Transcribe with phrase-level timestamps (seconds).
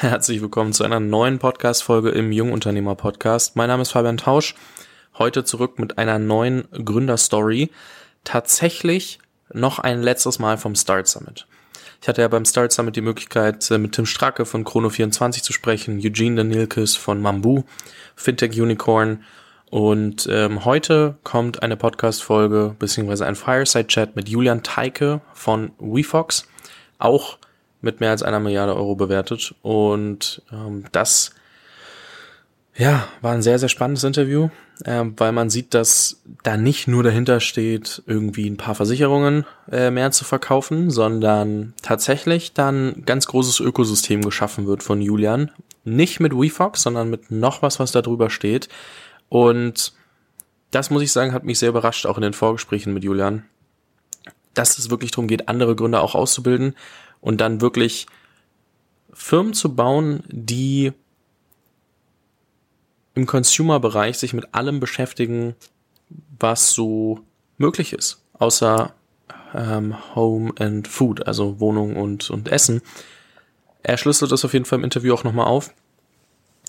[0.00, 3.56] Herzlich willkommen zu einer neuen Podcast-Folge im Jungunternehmer-Podcast.
[3.56, 4.54] Mein Name ist Fabian Tausch.
[5.18, 7.72] Heute zurück mit einer neuen Gründerstory.
[8.22, 9.18] Tatsächlich
[9.52, 11.48] noch ein letztes Mal vom Start Summit.
[12.00, 15.52] Ich hatte ja beim Start Summit die Möglichkeit, äh, mit Tim Stracke von Chrono24 zu
[15.52, 17.64] sprechen, Eugene Danilkes von Mambu,
[18.14, 19.24] Fintech Unicorn.
[19.68, 26.46] Und ähm, heute kommt eine Podcast-Folge beziehungsweise ein Fireside-Chat mit Julian Teike von WeFox.
[27.00, 27.38] Auch
[27.80, 29.54] mit mehr als einer Milliarde Euro bewertet.
[29.62, 31.32] Und ähm, das
[32.78, 34.50] ja, war ein sehr, sehr spannendes Interview,
[34.84, 39.90] äh, weil man sieht, dass da nicht nur dahinter steht, irgendwie ein paar Versicherungen äh,
[39.90, 45.50] mehr zu verkaufen, sondern tatsächlich dann ganz großes Ökosystem geschaffen wird von Julian.
[45.82, 48.68] Nicht mit WeFox, sondern mit noch was, was da drüber steht.
[49.28, 49.92] Und
[50.70, 53.44] das muss ich sagen, hat mich sehr überrascht, auch in den Vorgesprächen mit Julian,
[54.54, 56.76] dass es wirklich darum geht, andere Gründer auch auszubilden
[57.20, 58.06] und dann wirklich
[59.12, 60.92] Firmen zu bauen, die
[63.14, 65.56] im Consumer-Bereich sich mit allem beschäftigen,
[66.38, 67.20] was so
[67.56, 68.94] möglich ist, außer
[69.54, 72.80] ähm, Home and Food, also Wohnung und, und Essen.
[73.82, 75.72] Er schlüsselt das auf jeden Fall im Interview auch nochmal auf.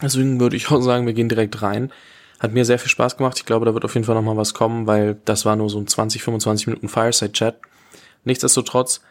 [0.01, 1.91] Deswegen würde ich auch sagen, wir gehen direkt rein.
[2.39, 3.37] Hat mir sehr viel Spaß gemacht.
[3.37, 5.77] Ich glaube, da wird auf jeden Fall nochmal was kommen, weil das war nur so
[5.77, 7.59] ein 20, 25 Minuten Fireside-Chat.
[8.23, 9.01] Nichtsdestotrotz,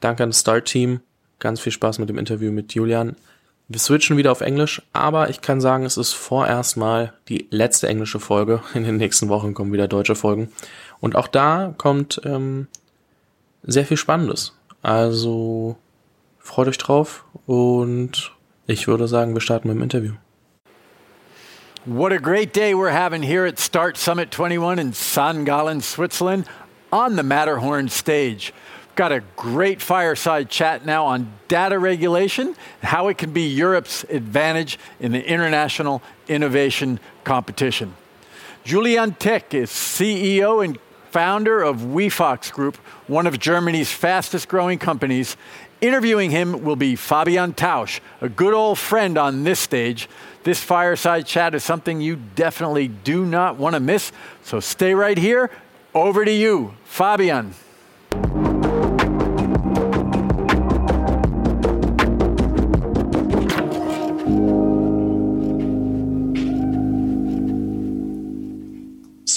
[0.00, 1.00] danke an das Start-Team.
[1.38, 3.16] Ganz viel Spaß mit dem Interview mit Julian.
[3.68, 7.86] Wir switchen wieder auf Englisch, aber ich kann sagen, es ist vorerst mal die letzte
[7.86, 8.62] englische Folge.
[8.74, 10.50] In den nächsten Wochen kommen wieder deutsche Folgen.
[10.98, 12.66] Und auch da kommt ähm,
[13.62, 14.56] sehr viel Spannendes.
[14.82, 15.76] Also
[16.38, 18.32] freut euch drauf und
[18.66, 20.12] ich würde sagen, wir starten mit dem Interview.
[21.86, 25.46] What a great day we're having here at Start Summit 21 in St.
[25.46, 26.46] Gallen, Switzerland,
[26.92, 28.52] on the Matterhorn stage.
[29.00, 34.78] Got a great fireside chat now on data regulation how it can be Europe's advantage
[35.00, 37.94] in the international innovation competition.
[38.62, 40.78] Julian Teike is CEO and
[41.10, 45.34] founder of WeFox Group, one of Germany's fastest growing companies.
[45.80, 50.10] Interviewing him will be Fabian Tausch, a good old friend on this stage.
[50.42, 54.12] This fireside chat is something you definitely do not want to miss,
[54.44, 55.50] so stay right here.
[55.94, 57.54] Over to you, Fabian.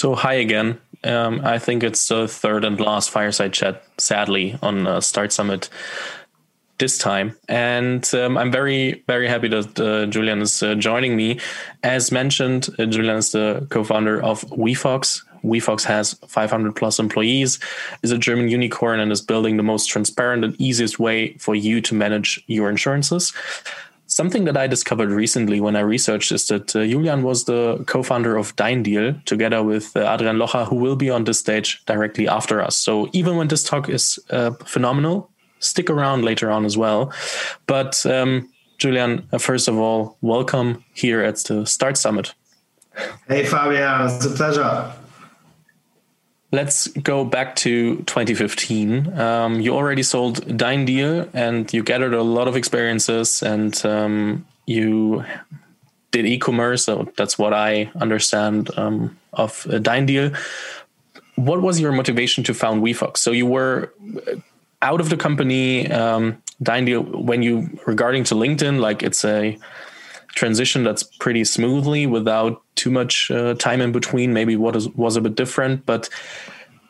[0.04, 0.78] So, hi again.
[1.02, 5.70] Um, I think it's the third and last fireside chat, sadly, on uh, Start Summit
[6.76, 7.34] this time.
[7.48, 11.40] And um, I'm very, very happy that uh, Julian is uh, joining me.
[11.82, 15.24] As mentioned, uh, Julian is the co founder of WeFox.
[15.42, 17.58] WeFox has 500 plus employees,
[18.02, 21.80] is a German unicorn, and is building the most transparent and easiest way for you
[21.80, 23.32] to manage your insurances.
[24.06, 28.36] Something that I discovered recently when I researched is that uh, Julian was the co-founder
[28.36, 32.60] of DeinDeal together with uh, Adrian Locher, who will be on this stage directly after
[32.60, 32.76] us.
[32.76, 37.12] So even when this talk is uh, phenomenal, stick around later on as well.
[37.66, 42.34] But um, Julian, uh, first of all, welcome here at the Start Summit.
[43.26, 44.92] Hey Fabian, it's a pleasure.
[46.54, 49.18] Let's go back to 2015.
[49.18, 55.24] Um, you already sold DeinDeal and you gathered a lot of experiences and um, you
[56.12, 56.84] did e-commerce.
[56.84, 60.36] So that's what I understand um, of uh, DeinDeal.
[61.34, 63.16] What was your motivation to found WeFox?
[63.16, 63.92] So you were
[64.28, 64.36] uh,
[64.80, 69.58] out of the company, um, DeinDeal, when you regarding to LinkedIn, like it's a
[70.34, 74.32] transition that's pretty smoothly without too much uh, time in between.
[74.32, 76.08] Maybe what is, was a bit different, but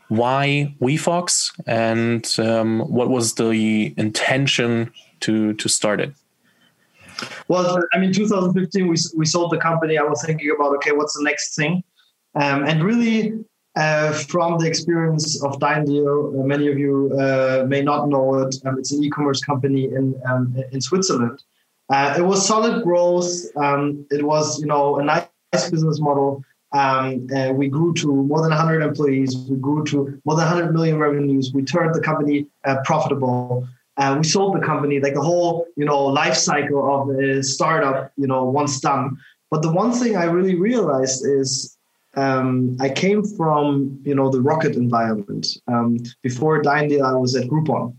[0.08, 6.12] why WeFox and um, what was the intention to to start it?
[7.48, 9.98] Well, I mean, 2015 we we sold the company.
[9.98, 11.82] I was thinking about okay, what's the next thing,
[12.34, 13.44] um, and really.
[13.76, 18.54] Uh, from the experience of DeinDeal, uh, many of you uh, may not know it.
[18.64, 21.42] Um, it's an e-commerce company in um, in Switzerland.
[21.90, 23.28] Uh, it was solid growth.
[23.56, 25.28] Um, it was, you know, a nice
[25.70, 26.42] business model.
[26.72, 29.36] Um, uh, we grew to more than 100 employees.
[29.48, 31.52] We grew to more than 100 million revenues.
[31.54, 33.68] We turned the company uh, profitable.
[33.96, 38.10] Uh, we sold the company, like the whole, you know, life cycle of a startup,
[38.16, 39.16] you know, once done.
[39.50, 41.76] But the one thing I really realized is
[42.16, 45.46] um, I came from, you know, the rocket environment.
[45.68, 47.94] Um, before DeinDeal, I was at Groupon.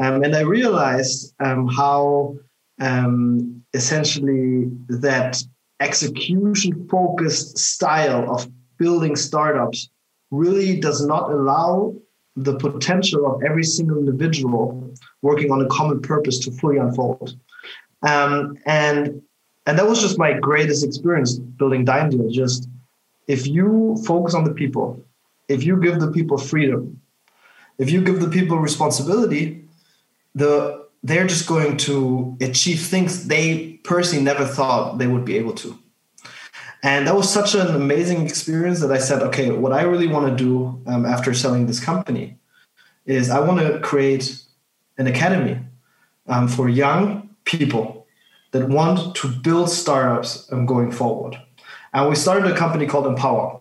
[0.00, 2.36] Um, and I realized um, how
[2.82, 5.42] um, essentially that
[5.78, 9.88] execution focused style of building startups
[10.32, 11.94] really does not allow
[12.34, 17.36] the potential of every single individual working on a common purpose to fully unfold.
[18.02, 19.22] Um, and
[19.66, 22.28] and that was just my greatest experience building Deal.
[22.30, 22.68] Just
[23.28, 25.04] if you focus on the people,
[25.48, 27.00] if you give the people freedom,
[27.78, 29.68] if you give the people responsibility,
[30.34, 35.54] the they're just going to achieve things they personally never thought they would be able
[35.54, 35.78] to.
[36.84, 40.26] And that was such an amazing experience that I said, okay, what I really want
[40.26, 42.38] to do um, after selling this company
[43.06, 44.42] is I want to create
[44.98, 45.58] an academy
[46.26, 48.06] um, for young people
[48.50, 51.40] that want to build startups um, going forward.
[51.92, 53.60] And we started a company called Empower.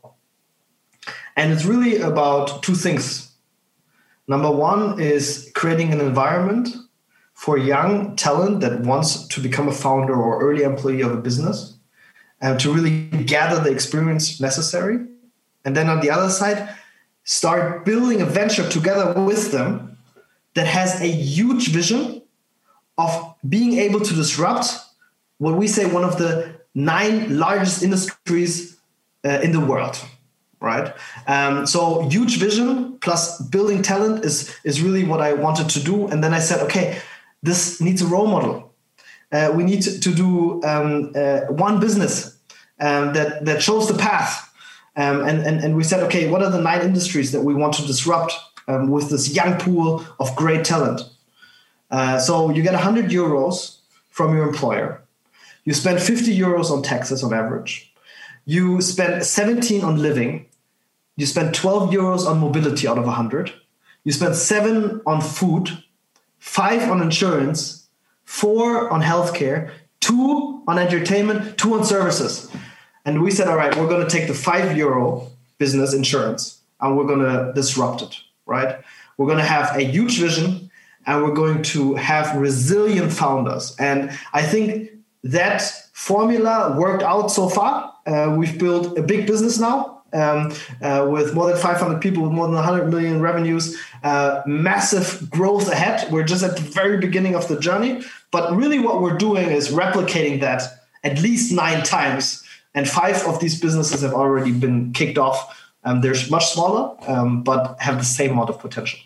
[1.35, 3.31] And it's really about two things.
[4.27, 6.69] Number one is creating an environment
[7.41, 11.73] for young talent that wants to become a founder or early employee of a business
[12.39, 14.99] and to really gather the experience necessary.
[15.65, 16.69] And then on the other side,
[17.23, 19.97] start building a venture together with them
[20.53, 22.21] that has a huge vision
[22.99, 24.77] of being able to disrupt
[25.39, 28.77] what we say one of the nine largest industries
[29.25, 29.97] uh, in the world
[30.59, 30.93] right
[31.25, 36.07] um, so huge vision plus building talent is is really what i wanted to do
[36.07, 37.01] and then i said okay
[37.43, 38.73] this needs a role model
[39.31, 42.37] uh, we need to, to do um, uh, one business
[42.79, 44.53] um, that that shows the path
[44.95, 47.73] um, and, and and we said okay what are the nine industries that we want
[47.73, 48.33] to disrupt
[48.67, 51.01] um, with this young pool of great talent
[51.91, 53.77] uh, so you get 100 euros
[54.09, 55.01] from your employer
[55.63, 57.93] you spend 50 euros on taxes on average.
[58.45, 60.47] You spend 17 on living.
[61.15, 63.53] You spend 12 euros on mobility out of 100.
[64.03, 65.83] You spend seven on food,
[66.41, 67.87] five on insurance,
[68.25, 72.51] four on healthcare, two on entertainment, two on services.
[73.05, 75.27] And we said, all right, we're going to take the five euro
[75.59, 78.79] business insurance and we're going to disrupt it, right?
[79.17, 80.71] We're going to have a huge vision
[81.05, 83.75] and we're going to have resilient founders.
[83.77, 84.89] And I think
[85.23, 85.61] that
[85.93, 87.93] formula worked out so far.
[88.07, 92.31] Uh, we've built a big business now um, uh, with more than 500 people, with
[92.31, 96.11] more than 100 million revenues, uh, massive growth ahead.
[96.11, 98.03] We're just at the very beginning of the journey.
[98.31, 100.63] But really, what we're doing is replicating that
[101.03, 102.43] at least nine times.
[102.73, 105.57] And five of these businesses have already been kicked off.
[105.83, 108.99] Um, they're much smaller, um, but have the same amount of potential.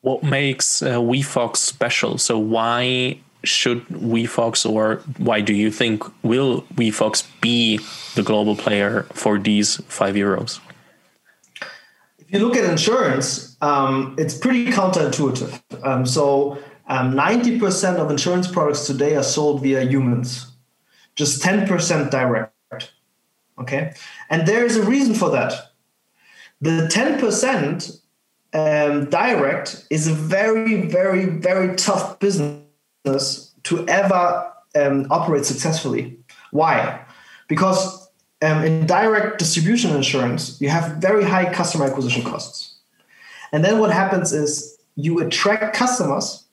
[0.00, 2.18] What makes uh, WeFox special?
[2.18, 7.80] So, why should WeFox or why do you think will WeFox be
[8.14, 10.60] the global player for these five euros?
[12.18, 15.60] If you look at insurance, um, it's pretty counterintuitive.
[15.84, 16.58] Um, so,
[16.88, 20.46] um, 90% of insurance products today are sold via humans,
[21.16, 22.52] just 10% direct.
[23.58, 23.94] Okay.
[24.30, 25.72] And there is a reason for that.
[26.60, 28.00] The 10%
[28.52, 32.63] um, direct is a very, very, very tough business
[33.04, 36.18] to ever um, operate successfully.
[36.50, 37.04] Why?
[37.48, 38.08] Because
[38.42, 42.76] um, in direct distribution insurance, you have very high customer acquisition costs.
[43.52, 46.44] And then what happens is you attract customers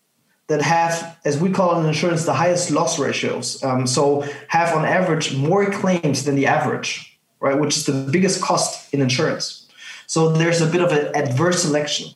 [0.48, 3.63] that have, as we call in insurance, the highest loss ratios.
[3.63, 7.57] Um, so have on average more claims than the average, right?
[7.57, 9.68] Which is the biggest cost in insurance.
[10.07, 12.12] So there's a bit of an adverse selection.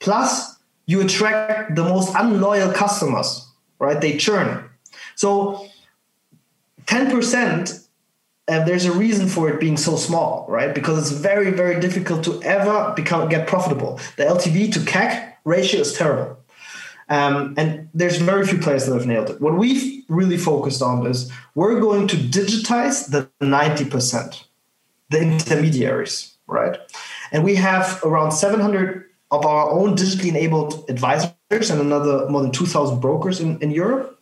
[0.00, 3.51] Plus, you attract the most unloyal customers
[3.82, 4.00] right?
[4.00, 4.70] They churn.
[5.16, 5.66] So
[6.86, 7.88] 10%,
[8.48, 10.72] uh, there's a reason for it being so small, right?
[10.72, 14.00] Because it's very, very difficult to ever become get profitable.
[14.16, 16.38] The LTV to CAC ratio is terrible.
[17.08, 19.40] Um, and there's very few players that have nailed it.
[19.40, 24.44] What we've really focused on is we're going to digitize the 90%,
[25.10, 26.78] the intermediaries, right?
[27.32, 32.50] And we have around 700 of our own digitally enabled advisors and another more than
[32.50, 34.18] 2,000 brokers in, in Europe.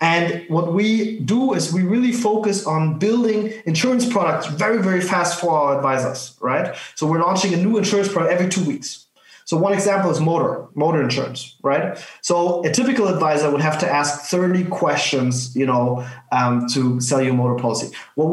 [0.00, 5.40] And what we do is we really focus on building insurance products very, very fast
[5.40, 6.74] for our advisors, right?
[6.94, 9.06] So we're launching a new insurance product every two weeks.
[9.44, 11.98] So one example is motor, motor insurance, right?
[12.20, 17.20] So a typical advisor would have to ask 30 questions, you know, um, to sell
[17.20, 17.94] you a motor policy.
[18.14, 18.26] What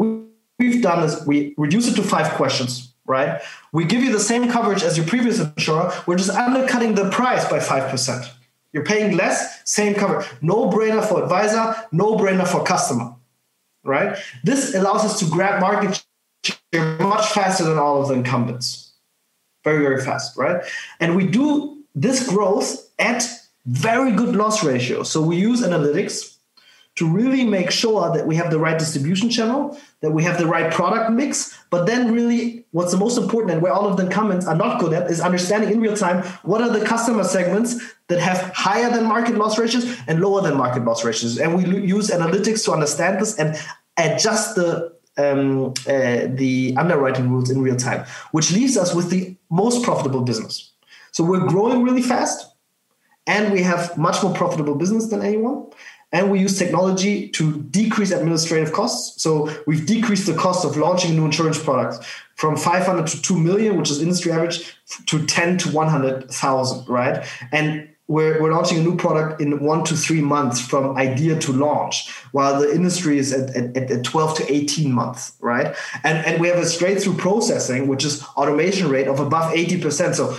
[0.58, 3.42] we've done is we reduce it to five questions right?
[3.72, 5.92] We give you the same coverage as your previous insurer.
[6.06, 8.30] We're just undercutting the price by 5%.
[8.72, 10.24] You're paying less, same cover.
[10.40, 13.14] No brainer for advisor, no brainer for customer,
[13.82, 14.16] right?
[14.44, 16.02] This allows us to grab market
[16.44, 18.92] share much faster than all of the incumbents.
[19.64, 20.62] Very, very fast, right?
[21.00, 23.28] And we do this growth at
[23.66, 25.02] very good loss ratio.
[25.02, 26.29] So we use analytics
[27.00, 30.44] to really make sure that we have the right distribution channel, that we have the
[30.44, 31.58] right product mix.
[31.70, 34.78] But then, really, what's the most important and where all of the incumbents are not
[34.78, 37.74] good at is understanding in real time what are the customer segments
[38.08, 41.38] that have higher than market loss ratios and lower than market loss ratios.
[41.38, 43.56] And we use analytics to understand this and
[43.96, 49.36] adjust the um, uh, the underwriting rules in real time, which leaves us with the
[49.48, 50.70] most profitable business.
[51.12, 52.46] So we're growing really fast,
[53.26, 55.70] and we have much more profitable business than anyone
[56.12, 59.22] and we use technology to decrease administrative costs.
[59.22, 63.38] So we've decreased the cost of launching a new insurance product from 500 to 2
[63.38, 64.74] million, which is industry average,
[65.06, 67.26] to 10 to 100,000, right?
[67.52, 71.52] And we're, we're launching a new product in one to three months from idea to
[71.52, 75.76] launch, while the industry is at, at, at 12 to 18 months, right?
[76.02, 80.16] And, and we have a straight through processing, which is automation rate of above 80%.
[80.16, 80.36] So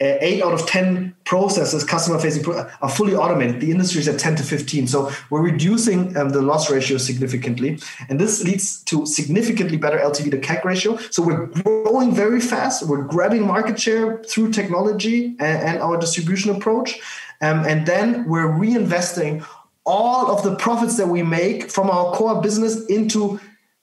[0.00, 3.60] eight out of 10 processes, customer facing, are fully automated.
[3.60, 4.86] The industry is at 10 to 15.
[4.86, 7.78] So we're reducing um, the loss ratio significantly.
[8.08, 10.96] And this leads to significantly better LTV to CAC ratio.
[11.10, 12.86] So we're growing very fast.
[12.86, 16.98] We're grabbing market share through technology and, and our distribution approach.
[17.42, 19.46] Um, and then we're reinvesting
[19.84, 23.40] all of the profits that we make from our core business into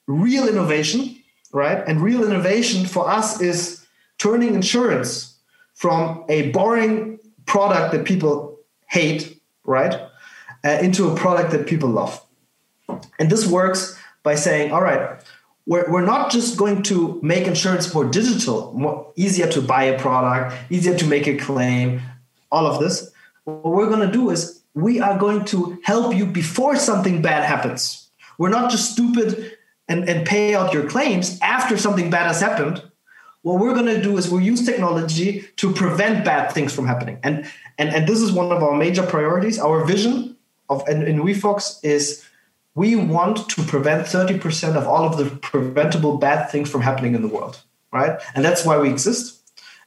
[0.07, 1.15] real innovation,
[1.51, 1.83] right?
[1.87, 3.85] And real innovation for us is
[4.17, 5.36] turning insurance
[5.77, 9.93] from a boring product that people hate, right,
[10.65, 12.19] uh, into a product that people love.
[13.19, 15.21] And this works by saying, all right,
[15.67, 19.99] we're, we're not just going to make insurance more digital, more easier to buy a
[19.99, 22.01] product, easier to make a claim,
[22.51, 23.11] all of this.
[23.43, 27.43] What we're going to do is we are going to help you before something bad
[27.43, 28.09] happens.
[28.39, 29.55] We're not just stupid
[29.87, 32.81] and, and pay out your claims after something bad has happened
[33.47, 37.17] what we're going to do is we'll use technology to prevent bad things from happening.
[37.23, 39.57] And and and this is one of our major priorities.
[39.57, 40.35] Our vision
[40.69, 42.25] of in, in WeFox is
[42.75, 47.21] we want to prevent 30% of all of the preventable bad things from happening in
[47.21, 48.19] the world, right?
[48.35, 49.41] And that's why we exist.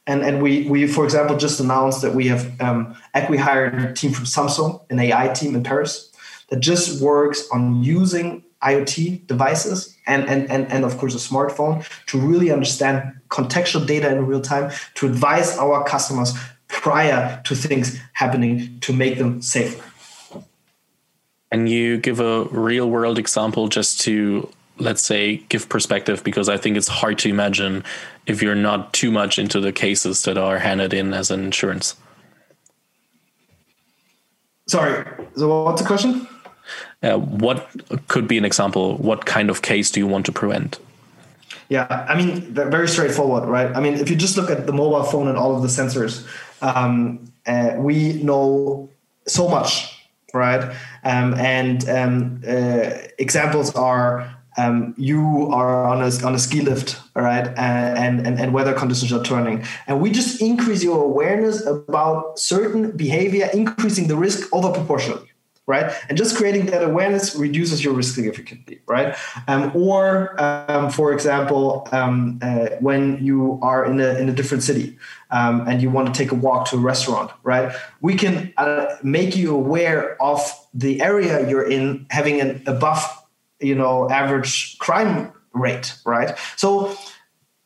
[0.07, 4.11] And and we we for example just announced that we have um, acqui-hired a team
[4.11, 6.11] from Samsung, an AI team in Paris
[6.49, 11.83] that just works on using IoT devices and, and, and, and of course a smartphone
[12.07, 16.33] to really understand contextual data in real time to advise our customers
[16.67, 19.83] prior to things happening to make them safer.
[21.51, 26.57] And you give a real world example just to let's say give perspective because I
[26.57, 27.83] think it's hard to imagine
[28.25, 31.95] if you're not too much into the cases that are handed in as an insurance.
[34.67, 36.27] Sorry, so what's the question?
[37.03, 37.69] Uh, what
[38.07, 38.95] could be an example?
[38.97, 40.79] What kind of case do you want to prevent?
[41.71, 43.73] Yeah, I mean, very straightforward, right?
[43.73, 46.27] I mean, if you just look at the mobile phone and all of the sensors,
[46.61, 48.89] um, uh, we know
[49.25, 50.63] so much, right?
[51.05, 56.99] Um, and um, uh, examples are um, you are on a, on a ski lift,
[57.15, 59.63] all right, and, and, and weather conditions are turning.
[59.87, 65.30] And we just increase your awareness about certain behavior, increasing the risk over proportionally
[65.67, 65.93] right?
[66.09, 69.15] And just creating that awareness reduces your risk significantly, right?
[69.47, 74.63] Um, or, um, for example, um, uh, when you are in a, in a different
[74.63, 74.97] city
[75.29, 77.73] um, and you want to take a walk to a restaurant, right?
[78.01, 80.41] We can uh, make you aware of
[80.73, 83.05] the area you're in having an above,
[83.59, 86.37] you know, average crime rate, right?
[86.55, 86.95] So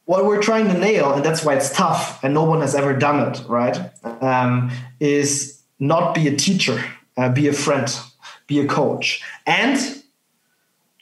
[0.04, 2.94] what we're trying to nail, and that's why it's tough, and no one has ever
[2.94, 3.80] done it, right?
[4.22, 6.84] Um, is not be a teacher
[7.18, 7.88] uh, be a friend,
[8.48, 10.04] be a coach, and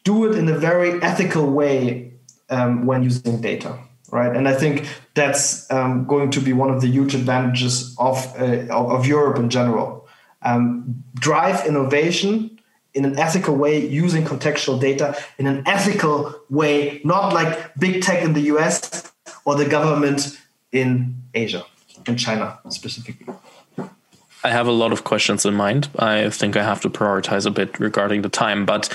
[0.04, 2.12] do it in a very ethical way
[2.50, 3.78] um, when using data,
[4.12, 4.36] right?
[4.36, 8.68] And I think that's um, going to be one of the huge advantages of uh,
[8.70, 10.08] of Europe in general.
[10.42, 12.60] Um, drive innovation
[12.94, 18.24] in an ethical way using contextual data in an ethical way, not like big tech
[18.24, 19.12] in the US
[19.46, 20.38] or the government
[20.72, 21.64] in Asia
[22.08, 23.34] in China specifically.
[24.44, 25.88] I have a lot of questions in mind.
[25.98, 28.66] I think I have to prioritize a bit regarding the time.
[28.66, 28.94] But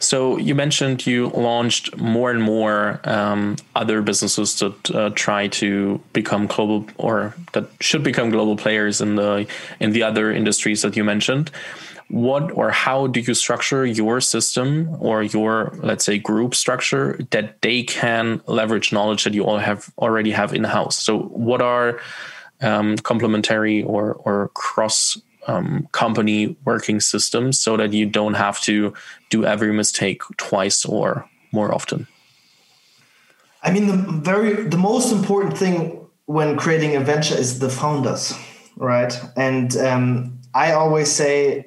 [0.00, 6.00] so you mentioned you launched more and more um, other businesses that uh, try to
[6.12, 9.46] become global or that should become global players in the
[9.78, 11.50] in the other industries that you mentioned.
[12.08, 17.60] What or how do you structure your system or your let's say group structure that
[17.62, 20.96] they can leverage knowledge that you all have already have in house?
[20.96, 22.00] So what are
[22.60, 28.92] um, complementary or or cross um, company working systems so that you don't have to
[29.30, 32.06] do every mistake twice or more often
[33.62, 38.34] i mean the very the most important thing when creating a venture is the founders
[38.76, 41.64] right and um, i always say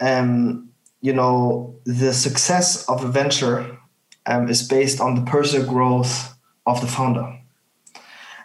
[0.00, 0.68] um,
[1.00, 3.78] you know, the success of a venture
[4.26, 6.34] um, is based on the personal growth
[6.66, 7.38] of the founder.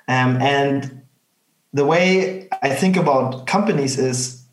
[0.07, 1.02] Um, and
[1.73, 4.43] the way I think about companies is,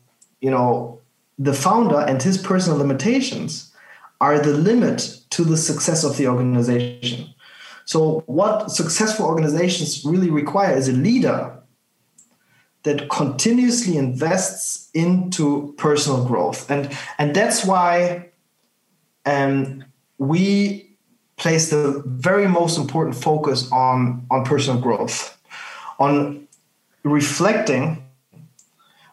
[0.41, 0.99] you know,
[1.37, 3.73] the founder and his personal limitations
[4.19, 7.33] are the limit to the success of the organization.
[7.85, 11.57] So, what successful organizations really require is a leader
[12.83, 18.29] that continuously invests into personal growth, and and that's why,
[19.25, 19.83] um,
[20.17, 20.97] we
[21.37, 25.37] place the very most important focus on on personal growth,
[25.99, 26.47] on
[27.03, 28.03] reflecting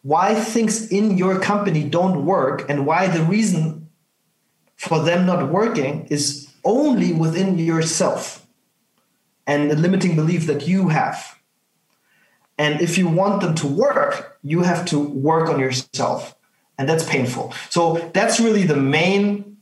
[0.02, 3.88] why things in your company don't work and why the reason
[4.76, 8.46] for them not working is only within yourself
[9.46, 11.38] and the limiting belief that you have.
[12.58, 16.34] And if you want them to work, you have to work on yourself.
[16.76, 17.52] And that's painful.
[17.70, 19.56] So that's really the main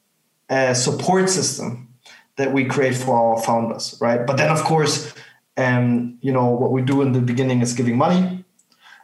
[0.50, 1.94] uh, support system
[2.36, 4.26] that we create for our founders, right?
[4.26, 5.14] But then, of course,
[5.56, 8.44] um, you know, what we do in the beginning is giving money.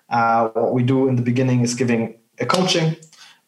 [0.09, 2.97] Uh, what we do in the beginning is giving a coaching.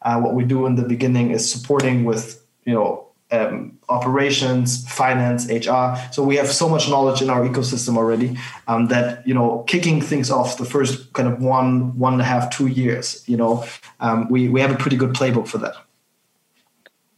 [0.01, 5.47] Uh, what we do in the beginning is supporting with, you know, um, operations, finance,
[5.49, 5.95] HR.
[6.11, 10.01] So we have so much knowledge in our ecosystem already um, that you know, kicking
[10.01, 13.65] things off the first kind of one, one and a half, two years, you know,
[13.99, 15.75] um, we we have a pretty good playbook for that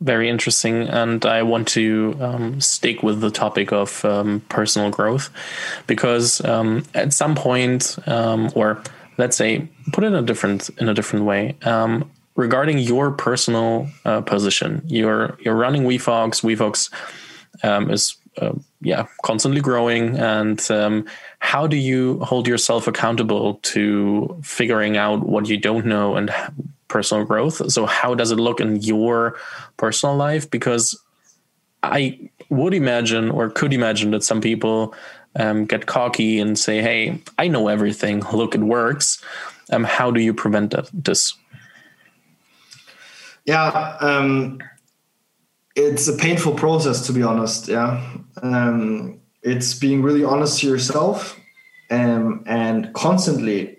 [0.02, 0.88] very interesting.
[0.88, 5.30] And I want to um, stick with the topic of um, personal growth
[5.88, 8.82] because um, at some point, um, or
[9.18, 11.56] let's say, put it in a different in a different way.
[11.64, 16.44] Um, regarding your personal uh, position, you're you're running WeFox.
[16.44, 16.94] WeFox
[17.64, 20.62] um, is uh, yeah constantly growing, and
[21.40, 26.32] how do you hold yourself accountable to figuring out what you don't know and
[26.88, 27.72] personal growth.
[27.72, 29.38] So how does it look in your
[29.78, 30.50] personal life?
[30.50, 31.00] Because
[31.84, 34.94] I would imagine or could imagine that some people
[35.36, 38.22] um, get cocky and say, "Hey, I know everything.
[38.34, 39.22] Look, it works."
[39.72, 41.34] Um, how do you prevent that, this?
[43.46, 44.60] Yeah, um,
[45.76, 47.68] it's a painful process to be honest.
[47.68, 48.02] Yeah,
[48.42, 51.40] um, it's being really honest to yourself
[51.92, 53.78] um, and constantly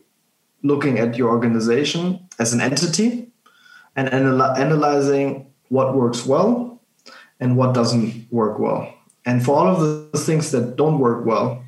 [0.62, 3.30] looking at your organization as an entity
[3.96, 6.80] and anal- analyzing what works well
[7.40, 8.94] and what doesn't work well.
[9.24, 11.64] And for all of the things that don't work well,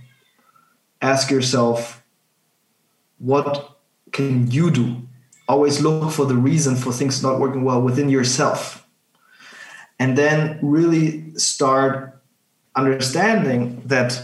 [1.03, 2.03] ask yourself,
[3.19, 3.79] what
[4.13, 5.09] can you do?
[5.49, 8.87] Always look for the reason for things not working well within yourself.
[9.99, 12.23] And then really start
[12.75, 14.21] understanding that.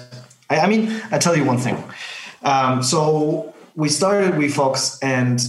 [0.48, 1.82] I, I mean, I tell you one thing.
[2.42, 5.46] Um, so we started WeFox and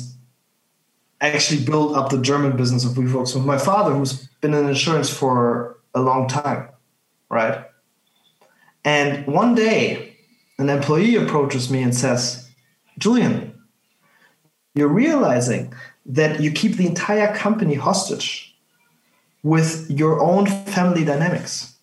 [1.21, 5.09] actually built up the German business of WeFox with my father, who's been in insurance
[5.09, 6.69] for a long time,
[7.29, 7.65] right?
[8.85, 10.17] And one day,
[10.59, 12.49] an employee approaches me and says,
[12.97, 13.53] Julian,
[14.75, 15.73] you're realizing
[16.05, 18.55] that you keep the entire company hostage
[19.43, 21.75] with your own family dynamics.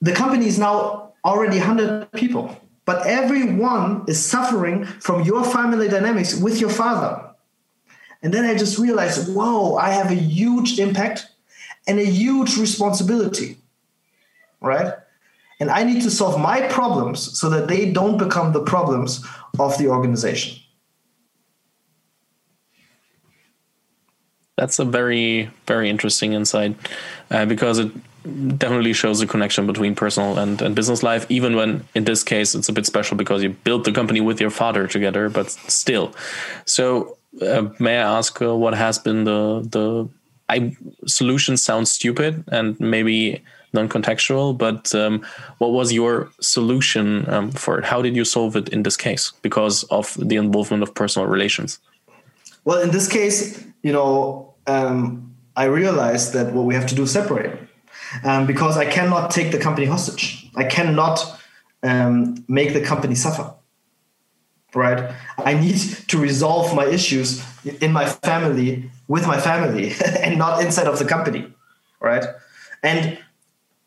[0.00, 2.56] The company is now already 100 people
[2.88, 7.27] but everyone is suffering from your family dynamics with your father.
[8.22, 11.28] And then I just realized, whoa, I have a huge impact
[11.86, 13.56] and a huge responsibility,
[14.60, 14.94] right?
[15.60, 19.24] And I need to solve my problems so that they don't become the problems
[19.58, 20.60] of the organization.
[24.56, 26.76] That's a very, very interesting insight
[27.30, 27.92] uh, because it
[28.58, 32.56] definitely shows a connection between personal and, and business life, even when in this case
[32.56, 36.12] it's a bit special because you built the company with your father together, but still.
[36.64, 40.08] So, uh, may I ask uh, what has been the the
[40.48, 43.42] I solution sounds stupid and maybe
[43.74, 45.24] non-contextual, but um,
[45.58, 47.84] what was your solution um, for it?
[47.84, 51.78] How did you solve it in this case because of the involvement of personal relations?
[52.64, 57.02] Well, in this case, you know, um, I realized that what we have to do
[57.02, 57.58] is separate
[58.24, 60.48] um, because I cannot take the company hostage.
[60.56, 61.20] I cannot
[61.82, 63.52] um, make the company suffer.
[64.74, 65.12] Right?
[65.38, 65.78] I need
[66.08, 67.42] to resolve my issues
[67.80, 71.52] in my family with my family and not inside of the company.
[72.00, 72.24] Right?
[72.82, 73.18] And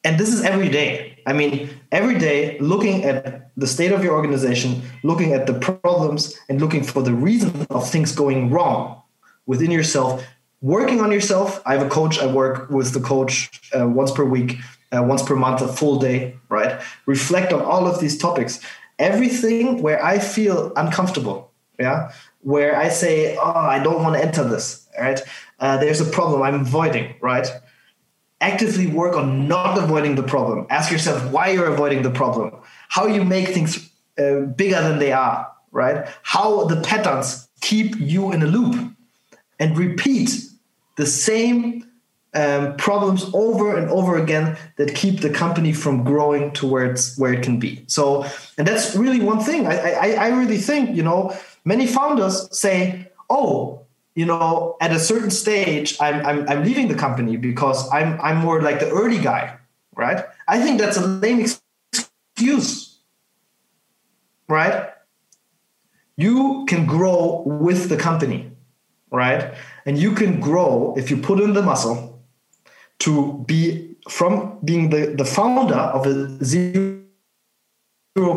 [0.04, 1.20] and this is every day.
[1.28, 6.36] I mean, every day looking at the state of your organization, looking at the problems,
[6.50, 9.04] and looking for the reason of things going wrong
[9.46, 10.24] within yourself
[10.62, 11.62] working on yourself.
[11.66, 12.20] I have a coach.
[12.20, 14.58] I work with the coach uh, once per week,
[14.96, 16.80] uh, once per month, a full day, right?
[17.06, 18.60] Reflect on all of these topics.
[19.02, 22.12] Everything where I feel uncomfortable, yeah,
[22.42, 24.88] where I say, oh, I don't want to enter this.
[25.00, 25.20] right?
[25.60, 27.48] Uh, there's a problem I'm avoiding, right?
[28.40, 30.68] Actively work on not avoiding the problem.
[30.70, 32.56] Ask yourself why you're avoiding the problem,
[32.90, 36.08] how you make things uh, bigger than they are, right?
[36.22, 38.94] How the patterns keep you in a loop
[39.60, 40.32] and repeat
[40.98, 41.91] the same
[42.34, 47.44] um, problems over and over again that keep the company from growing towards where it
[47.44, 47.84] can be.
[47.88, 48.26] So,
[48.58, 49.68] and that's really one thing.
[49.68, 53.82] I, I, I really think, you know, many founders say, oh,
[54.16, 58.38] you know, at a certain stage, I'm, I'm, I'm leaving the company because I'm, I'm
[58.38, 59.58] more like the early guy,
[59.96, 60.24] right?
[60.48, 63.00] I think that's a lame excuse,
[64.48, 64.90] right?
[66.18, 68.52] You can grow with the company,
[69.12, 69.54] right?
[69.86, 72.11] And you can grow if you put in the muscle
[73.02, 77.02] to be from being the, the founder of a zero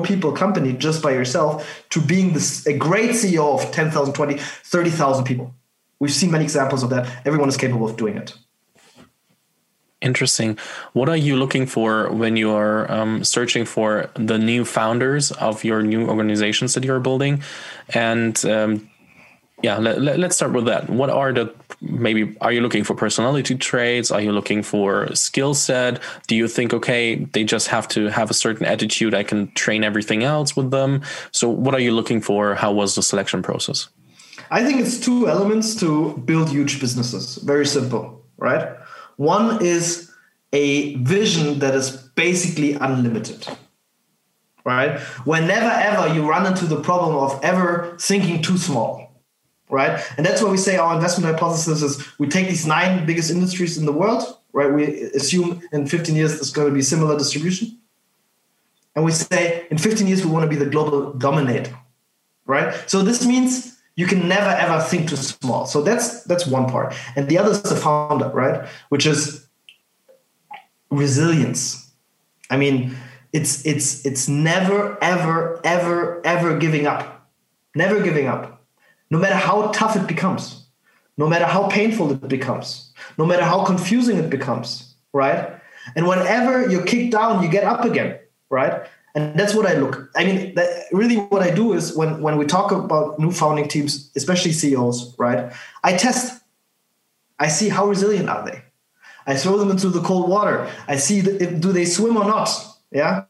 [0.03, 5.25] people company just by yourself to being this, a great CEO of 10,000, 20, 30,000
[5.25, 5.55] people.
[5.99, 7.27] We've seen many examples of that.
[7.27, 8.35] Everyone is capable of doing it.
[10.01, 10.59] Interesting.
[10.93, 15.65] What are you looking for when you are um, searching for the new founders of
[15.65, 17.43] your new organizations that you're building?
[17.95, 18.91] And um,
[19.63, 20.91] yeah, let, let, let's start with that.
[20.91, 21.47] What are the
[21.81, 24.11] maybe are you looking for personality traits?
[24.11, 26.01] Are you looking for skill set?
[26.27, 29.15] Do you think okay, they just have to have a certain attitude?
[29.15, 31.03] I can train everything else with them.
[31.33, 32.55] So, what are you looking for?
[32.55, 33.89] How was the selection process?
[34.51, 37.37] I think it's two elements to build huge businesses.
[37.37, 38.77] Very simple, right?
[39.17, 40.11] One is
[40.53, 43.47] a vision that is basically unlimited
[44.65, 44.99] right?
[45.25, 49.04] Whenever ever you run into the problem of ever thinking too small,
[49.75, 50.01] right?
[50.17, 53.77] And that's why we say our investment hypothesis is we take these nine biggest industries
[53.77, 54.73] in the world, right?
[54.73, 54.85] We
[55.21, 57.77] assume in 15 years there's going to be similar distribution.
[58.95, 61.77] And we say in 15 years we want to be the global dominator,
[62.47, 62.73] right?
[62.89, 65.67] So this means you can never ever think too small.
[65.67, 66.95] So that's that's one part.
[67.17, 68.69] And the other is the founder, right?
[68.89, 69.47] Which is
[70.91, 71.91] resilience.
[72.49, 72.97] I mean,
[73.33, 77.29] it's it's it's never ever ever ever giving up.
[77.75, 78.54] Never giving up
[79.15, 80.67] no matter how tough it becomes,
[81.17, 85.41] no matter how painful it becomes, no matter how confusing it becomes, right?
[85.95, 88.19] And whenever you're kicked down, you get up again,
[88.51, 88.75] right?
[89.15, 90.11] And that's what I look.
[90.17, 90.57] I mean,
[90.91, 95.15] really, what I do is when when we talk about new founding teams, especially CEOs,
[95.17, 95.53] right?
[95.85, 96.43] I test.
[97.39, 98.59] I see how resilient are they.
[99.29, 100.69] I throw them into the cold water.
[100.89, 102.49] I see if, do they swim or not.
[102.91, 103.27] Yeah.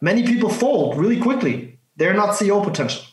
[0.00, 1.78] Many people fold really quickly.
[1.96, 3.04] They're not CEO potential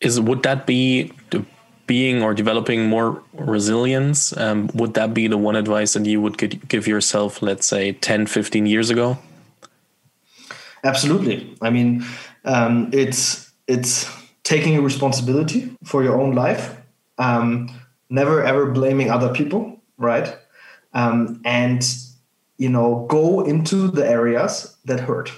[0.00, 1.12] is would that be
[1.86, 4.36] being or developing more resilience?
[4.36, 6.36] Um, would that be the one advice that you would
[6.68, 9.18] give yourself let's say 10 15 years ago?
[10.84, 11.54] Absolutely.
[11.60, 12.04] I mean
[12.44, 14.10] um, it's it's
[14.44, 16.76] taking a responsibility for your own life
[17.18, 17.68] um,
[18.10, 20.36] never ever blaming other people right?
[20.92, 21.84] Um, and
[22.58, 25.32] you know go into the areas that hurt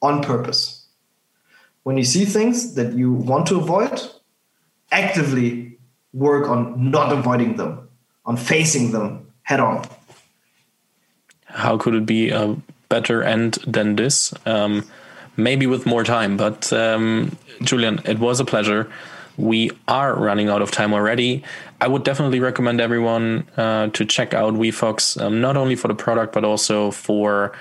[0.00, 0.81] on purpose
[1.82, 4.00] when you see things that you want to avoid,
[4.90, 5.78] actively
[6.12, 7.88] work on not avoiding them,
[8.24, 9.86] on facing them head on.
[11.46, 12.56] How could it be a
[12.88, 14.32] better end than this?
[14.46, 14.84] Um,
[15.36, 18.90] maybe with more time, but um, Julian, it was a pleasure.
[19.36, 21.42] We are running out of time already.
[21.80, 25.94] I would definitely recommend everyone uh, to check out WeFox, um, not only for the
[25.94, 27.52] product, but also for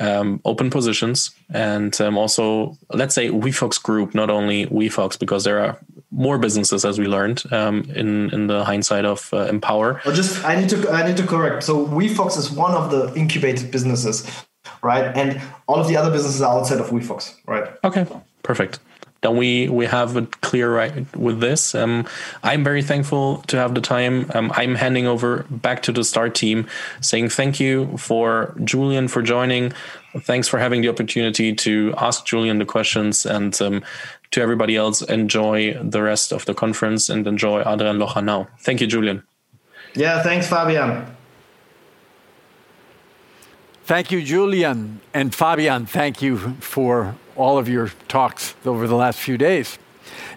[0.00, 5.60] um, open positions and um, also let's say WeFox Group, not only WeFox, because there
[5.60, 5.78] are
[6.10, 10.00] more businesses as we learned um, in in the hindsight of uh, Empower.
[10.04, 11.64] Well, just I need to I need to correct.
[11.64, 14.26] So WeFox is one of the incubated businesses,
[14.82, 15.16] right?
[15.16, 17.68] And all of the other businesses are outside of WeFox, right?
[17.84, 18.06] Okay,
[18.42, 18.80] perfect
[19.20, 21.74] then we we have it clear right with this.
[21.74, 22.06] Um,
[22.42, 24.30] I'm very thankful to have the time.
[24.34, 26.66] Um, I'm handing over back to the star team,
[27.00, 29.72] saying thank you for Julian for joining.
[30.20, 33.82] Thanks for having the opportunity to ask Julian the questions, and um,
[34.30, 38.48] to everybody else, enjoy the rest of the conference and enjoy Adrian Locher now.
[38.60, 39.22] Thank you, Julian.
[39.94, 41.06] Yeah, thanks, Fabian.
[43.84, 45.00] Thank you, Julian.
[45.14, 49.78] And Fabian, thank you for all of your talks over the last few days.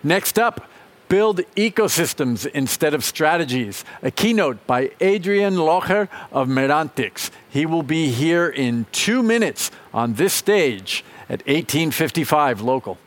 [0.04, 0.70] Next up,
[1.10, 3.84] build ecosystems instead of strategies.
[4.02, 7.32] A keynote by Adrian Locher of Merantix.
[7.50, 12.98] He will be here in two minutes on this stage at 1855 local.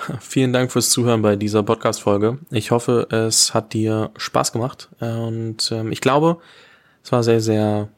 [0.20, 2.38] Vielen Dank fürs Zuhören bei dieser Podcast-Folge.
[2.50, 6.38] Ich hoffe, es hat dir Spaß gemacht und ähm, ich glaube,
[7.02, 7.88] es war sehr, sehr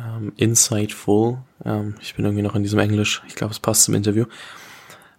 [0.00, 3.94] ähm, insightful, ähm, ich bin irgendwie noch in diesem Englisch, ich glaube, es passt zum
[3.94, 4.24] Interview,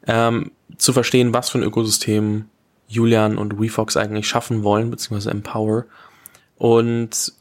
[0.08, 2.46] ähm, zu verstehen, was für ein Ökosystem
[2.88, 5.86] Julian und WeFox eigentlich schaffen wollen, beziehungsweise Empower.
[6.58, 7.34] Und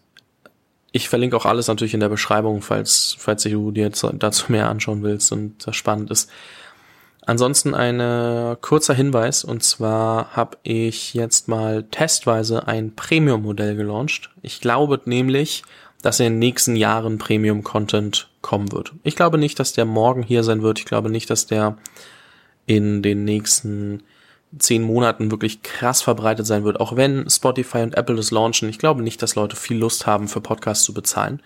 [0.92, 5.02] ich verlinke auch alles natürlich in der Beschreibung, falls, falls du dir dazu mehr anschauen
[5.02, 6.30] willst und das spannend ist.
[7.26, 14.30] Ansonsten ein kurzer Hinweis, und zwar habe ich jetzt mal testweise ein Premium-Modell gelauncht.
[14.42, 15.62] Ich glaube nämlich,
[16.02, 18.92] dass in den nächsten Jahren Premium-Content kommen wird.
[19.02, 20.78] Ich glaube nicht, dass der morgen hier sein wird.
[20.78, 21.76] Ich glaube nicht, dass der
[22.66, 24.02] in den nächsten
[24.58, 28.68] zehn Monaten wirklich krass verbreitet sein wird, auch wenn Spotify und Apple das launchen.
[28.68, 31.40] Ich glaube nicht, dass Leute viel Lust haben, für Podcasts zu bezahlen.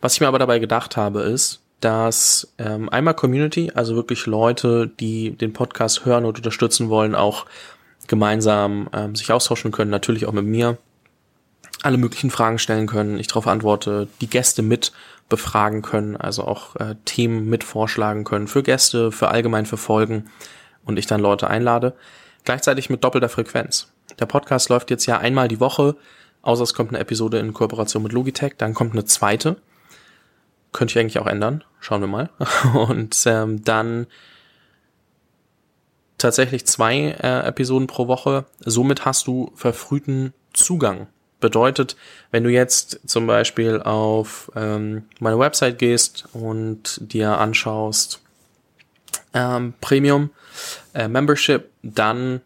[0.00, 4.90] Was ich mir aber dabei gedacht habe, ist, dass ähm, einmal Community, also wirklich Leute,
[5.00, 7.46] die den Podcast hören und unterstützen wollen, auch
[8.06, 10.78] gemeinsam ähm, sich austauschen können, natürlich auch mit mir,
[11.82, 14.92] alle möglichen Fragen stellen können, ich darauf antworte, die Gäste mit
[15.28, 20.30] befragen können, also auch äh, Themen mit vorschlagen können für Gäste, für allgemein für Folgen
[20.84, 21.94] und ich dann Leute einlade.
[22.44, 23.92] Gleichzeitig mit doppelter Frequenz.
[24.18, 25.96] Der Podcast läuft jetzt ja einmal die Woche,
[26.42, 29.56] außer es kommt eine Episode in Kooperation mit Logitech, dann kommt eine zweite.
[30.72, 31.64] Könnte ich eigentlich auch ändern.
[31.80, 32.30] Schauen wir mal.
[32.88, 34.06] Und ähm, dann
[36.18, 38.46] tatsächlich zwei äh, Episoden pro Woche.
[38.60, 41.08] Somit hast du verfrühten Zugang.
[41.42, 41.96] Bedeutet,
[42.30, 48.22] wenn du jetzt zum Beispiel auf ähm, meine Website gehst und dir anschaust
[49.34, 50.30] ähm, Premium
[50.94, 52.40] äh, Membership, dann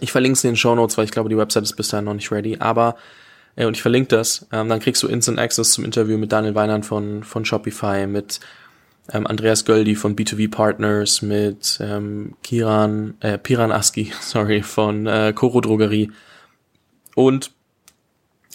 [0.00, 2.04] ich verlinke es in den Show Notes, weil ich glaube, die Website ist bis dahin
[2.04, 2.96] noch nicht ready, aber
[3.56, 6.54] äh, und ich verlinke das, ähm, dann kriegst du Instant Access zum Interview mit Daniel
[6.54, 8.40] Weinand von, von Shopify, mit
[9.12, 15.32] ähm, Andreas Göldi von B2B Partners, mit ähm, Kiran, äh, Piran Aski, sorry, von äh,
[15.34, 16.12] Koro Drogerie.
[17.14, 17.50] Und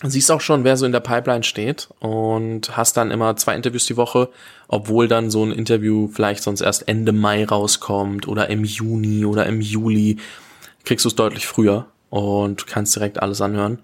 [0.04, 3.86] siehst auch schon, wer so in der Pipeline steht und hast dann immer zwei Interviews
[3.86, 4.30] die Woche,
[4.68, 9.46] obwohl dann so ein Interview vielleicht sonst erst Ende Mai rauskommt oder im Juni oder
[9.46, 10.18] im Juli,
[10.84, 13.80] kriegst du es deutlich früher und kannst direkt alles anhören.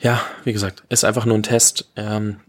[0.00, 1.90] Ja, wie gesagt, ist einfach nur ein Test.
[1.96, 2.40] Ähm,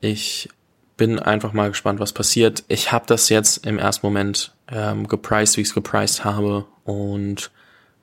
[0.00, 0.48] ich
[0.96, 2.64] bin einfach mal gespannt, was passiert.
[2.68, 7.50] Ich habe das jetzt im ersten Moment ähm, gepriced, wie ich es gepriced habe und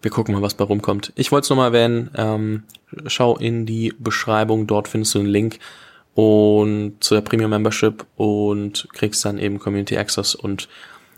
[0.05, 1.11] wir gucken mal, was bei rumkommt.
[1.15, 2.11] Ich wollte es nochmal erwähnen.
[2.15, 2.63] Ähm,
[3.07, 5.57] schau in die Beschreibung, dort findest du einen Link
[6.13, 10.69] und zu der Premium Membership und kriegst dann eben Community Access und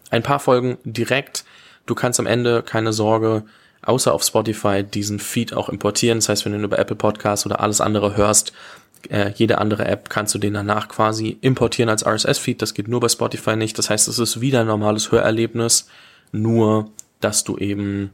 [0.09, 1.43] ein paar Folgen direkt.
[1.85, 3.43] Du kannst am Ende keine Sorge
[3.81, 6.19] außer auf Spotify diesen Feed auch importieren.
[6.19, 8.53] Das heißt, wenn du über Apple Podcasts oder alles andere hörst,
[9.09, 12.61] äh, jede andere App kannst du den danach quasi importieren als RSS-Feed.
[12.61, 13.77] Das geht nur bei Spotify nicht.
[13.77, 15.89] Das heißt, es ist wieder ein normales Hörerlebnis,
[16.31, 18.11] nur dass du eben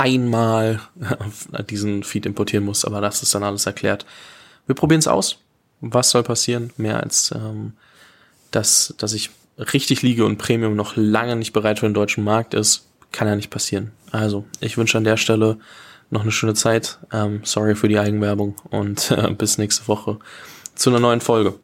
[0.00, 0.80] einmal
[1.70, 4.06] diesen Feed importieren musst, aber das ist dann alles erklärt.
[4.66, 5.38] Wir probieren es aus.
[5.80, 6.72] Was soll passieren?
[6.76, 7.72] Mehr als ähm,
[8.50, 12.54] dass, dass ich richtig liege und Premium noch lange nicht bereit für den deutschen Markt
[12.54, 13.92] ist kann ja nicht passieren.
[14.12, 15.58] Also, ich wünsche an der Stelle
[16.10, 16.98] noch eine schöne Zeit.
[17.12, 20.18] Ähm, sorry für die Eigenwerbung und äh, bis nächste Woche
[20.74, 21.54] zu einer neuen Folge.